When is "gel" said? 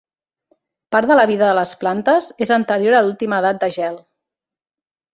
3.81-4.05